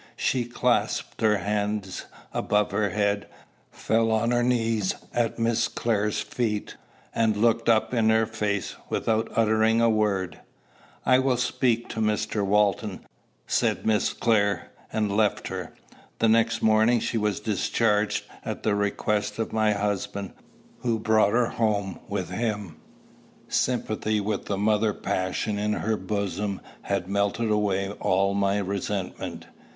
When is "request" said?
18.73-19.37